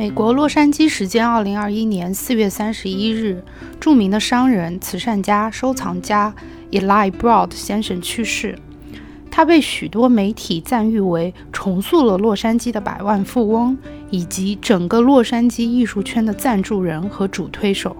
[0.00, 3.44] 美国洛杉矶时间二零二一年四月三十一日，
[3.78, 6.34] 著名的商人、慈善家、收藏家
[6.70, 8.58] Eli Broad 先生去世。
[9.30, 13.76] 他被许多媒体赞誉为重塑了洛杉矶的百万富翁，
[14.08, 17.94] 以及整个洛杉矶艺术圈的赞助人和主推手。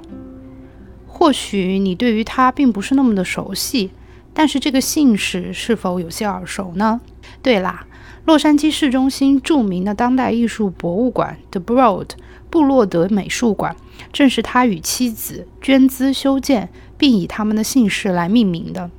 [1.07, 3.91] 或许你对于他并不是那么的熟悉，
[4.33, 7.03] 但是这个姓氏是否有些耳熟呢？
[7.43, 7.85] 对啦。
[8.25, 12.11] 洛杉矶市中心著名的当代艺术博物馆 The Broad
[12.49, 13.75] 布洛德美术馆，
[14.13, 18.91] 正是他与妻子捐资修建，并以他们的姓氏来命名的。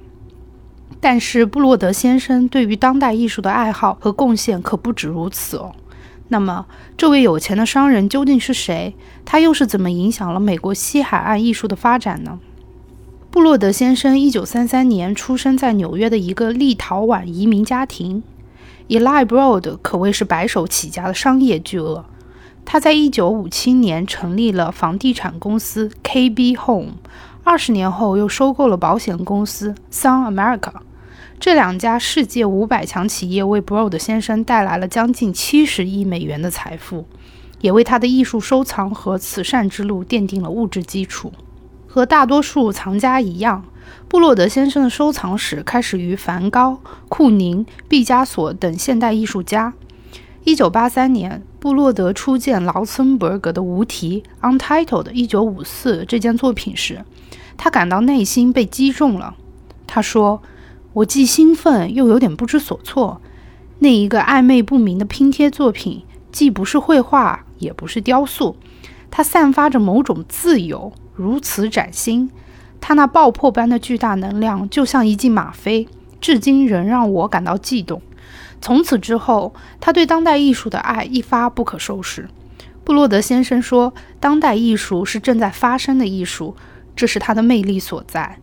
[0.99, 5.74] 但是布洛德先生对于当代艺术的爱好和贡献可不止如此哦。
[6.27, 6.66] 那么，
[6.96, 8.96] 这位有钱的商人究竟是谁？
[9.26, 12.40] 他又是怎么影响了美国西海岸艺术的发展呢？
[13.30, 18.24] 布洛德先生一九三三年出生在纽约的一个立陶宛移民家庭。
[18.91, 22.04] Eli Broad 可谓是白手起家的商业巨鳄。
[22.66, 26.96] 他在1957年成立了房地产公司 KB Home，
[27.46, 30.74] 二十年后又收购了保险公司 Sun America。
[31.40, 37.05] 这两家世界五百强企业为 Broad 先生带来了将近七十亿美元的财富，
[37.62, 41.32] 也为他的艺术收藏和慈善之路奠定了物质基础。
[41.88, 43.63] 和大多数藏家一样。
[44.07, 49.73] 布洛德先生的收藏史开始于梵高、库宁、毕加索等现代艺术家。
[50.43, 57.05] 1983年，布洛德初见劳森伯格的无题 （Untitled） 1954这件作品时，
[57.57, 59.35] 他感到内心被击中了。
[59.85, 60.41] 他说
[60.93, 63.21] ：“我既兴奋又有点不知所措。
[63.79, 68.57] 那一个暧昧不明的拼贴作品，既不是绘画，也不是雕塑，
[69.12, 72.31] 它散发着某种自由，如此崭新。”
[72.81, 75.88] 他那爆破般的巨大能量，就像一剂吗啡，
[76.19, 78.01] 至今仍让我感到悸动。
[78.59, 82.28] 从此之后，他对当代艺术的爱一发不可收拾。
[82.84, 86.56] 布洛德先生说：“当代艺术是正在发生的艺术，
[86.96, 88.38] 这是它的魅力所在。”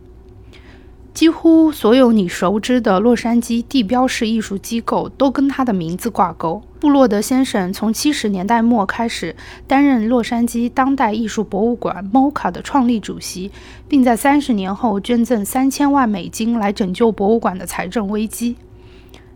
[1.13, 6.61] 几乎所有你熟知的洛杉矶地标式艺术机构都跟他的名字挂钩。
[6.79, 9.35] 布洛德先生从七十年代末开始
[9.67, 13.51] 担任洛杉矶当代艺术博物馆 （MOCA） 的创立主席，
[13.89, 18.55] 并在三十年后捐赠三千万美金来拯救博物馆的财政危机。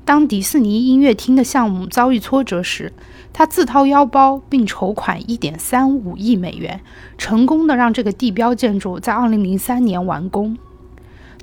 [0.05, 2.93] 当迪士尼音乐厅的项目遭遇挫折时，
[3.33, 6.79] 他自掏腰包并筹款一点三五亿美元，
[7.17, 10.57] 成功的让这个地标建筑在二零零三年完工。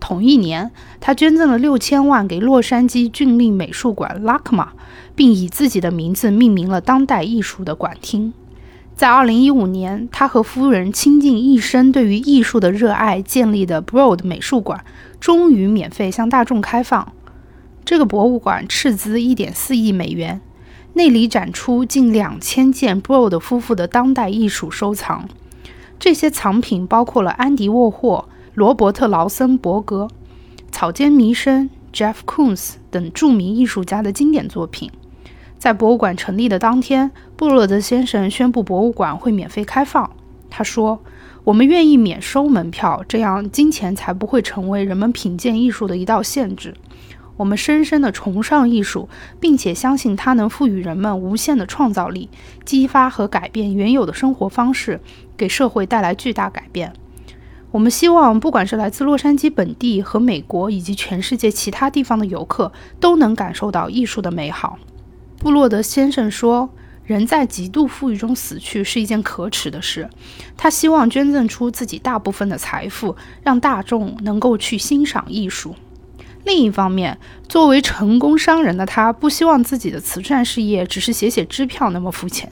[0.00, 4.68] 同一年，他捐赠了六千万给洛杉矶郡立美术馆 （LACMA），
[5.14, 8.32] 并以自己的名字命名了当代艺术的馆厅。
[8.96, 14.84] 在2015年，他和夫人倾尽一生对于艺术的热爱建立的 Broad 美术馆
[15.20, 17.12] 终于免费向大众开放。
[17.84, 20.40] 这个博物馆斥资1.4亿美元，
[20.94, 25.28] 内里展出近两千件 Broad 夫妇的当代艺术收藏。
[25.98, 28.26] 这些藏品包括了安迪沃霍。
[28.54, 30.08] 罗伯特·劳森伯格、
[30.72, 34.90] 草间弥生、Jeff Koons 等著名艺术家的经典作品。
[35.56, 40.10] 在博物馆成立的当天，布洛德先生宣布博物馆会免费开放。
[40.48, 41.00] 他说
[41.44, 46.74] ：“我们愿意免收门票，这样金钱才不会成为人们品鉴艺术的一道限制。
[47.36, 52.28] 我们深深地崇尚艺术，并且相信它能赋予人们无限的创造力，
[52.64, 55.00] 激发和改变原有的生活方式，
[55.36, 56.92] 给社会带来巨大改变。”
[57.72, 64.78] 我们希望，不管是来自洛杉矶本地和美国，以及全世界其他地方的游客，都能感受到艺术的美好。
[65.38, 66.70] 布洛德先生说
[67.06, 70.10] ：“人在极度富裕中死去是一件可耻的事。”
[70.59, 75.76] 他希望捐赠出自己大部分的财富，让大众能够去欣赏艺术。
[76.44, 82.50] 另一方面，作为成功商人的他，不希望自己的慈善事业只是写写支票那么肤浅。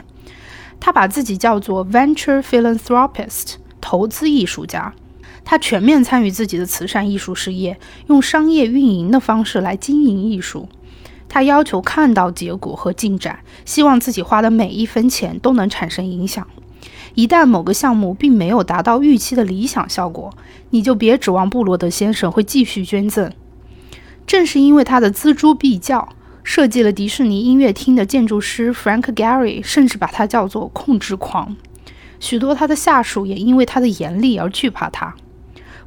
[0.78, 4.95] 他把自己叫做 “venture philanthropist”，投资艺术家。
[5.50, 7.78] 他全面参与自己的慈善艺术事业，
[8.09, 10.69] 用商业运营的方式来经营艺术。
[11.26, 16.47] 他要求看到结果和进展，希望自己花的每一分钱都能产生影响。
[17.15, 20.34] 一旦某个项目并没有达到预期的理想效果，
[20.68, 23.33] 你就别指望布罗德先生会继续捐赠。
[24.27, 26.10] 正是因为他的锱铢必较，
[26.44, 31.56] 设计了迪士尼音乐厅的建筑师 Frank Gehry 甚至把他叫做“控制狂”。
[32.21, 35.15] 许多他的下属也因为他的严厉而惧怕他。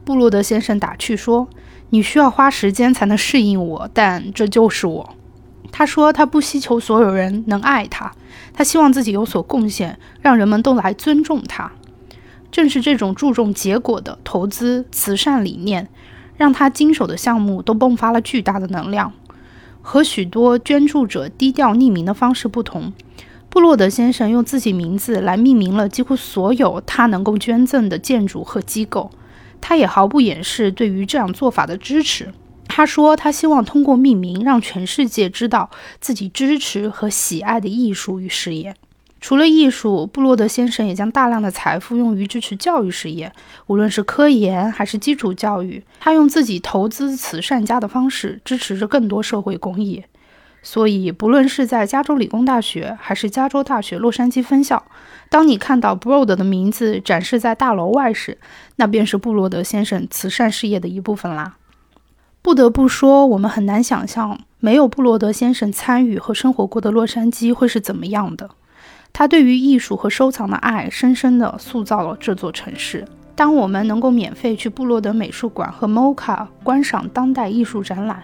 [0.03, 1.47] 布洛德先生打趣说
[1.91, 5.15] ：“你需要花时间才能适应我，但这就是我。”
[5.71, 8.11] 他说：“他不希求所有人能爱他，
[8.53, 11.71] 他希望自己有所贡献，让人们都来尊重他。
[12.51, 15.87] 正是这种注重结果的投资慈善理念，
[16.35, 19.13] 让他经手的项目都迸发了巨大的能量。
[19.81, 22.91] 和许多捐助者低调匿名的方式不同，
[23.49, 29.09] 布洛德先生用自己名字来命名了几乎所有他能够捐赠的建筑和机构，
[29.61, 32.33] 他也毫不掩饰对于这样做法的支持。
[32.67, 35.69] 他说，他希望通过命名让全世界知道
[35.99, 38.73] 自己支持和喜爱的艺术与事业。
[39.19, 43.31] 除了艺术，布洛德先生也将大量的财富用于支持教育事业，
[43.67, 45.83] 无论是科研还是基础教育。
[45.99, 50.03] 他用自己投资慈善家的方式支持着更多社会公益。
[50.63, 54.83] 所以，不论是在加州理工大学还是加州大学洛杉矶分校，
[55.29, 58.37] 当你看到 Broad 的名字展示在大楼外时，
[58.75, 61.55] 那便是布罗德先生慈善事业的一部分啦。
[62.43, 68.51] 不得不说，我们很难想象没有布罗德先生参与和生活过的洛杉矶会是怎么样的。
[69.13, 73.05] 他对于艺术和收藏的爱，深深地塑造了这座城市。
[73.35, 78.23] 当我们能够免费去布罗德美术馆和 MoCA 观赏当代艺术展览。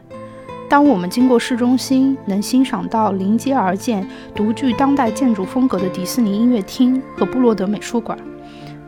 [0.70, 4.06] 当我们经过市中心，能欣赏到临街而建、
[4.36, 8.18] 独具当代建筑风格的迪士尼音乐厅和布洛德美术馆；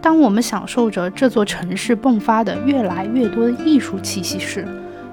[0.01, 4.67] 当我们享受着这座城市迸发的越来越多的艺术气息时，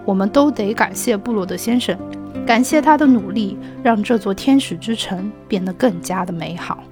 [0.05, 1.97] 我们都得感谢布洛德先生，
[2.45, 6.83] 感谢他的努力，让这座天使之城变得更加的美好。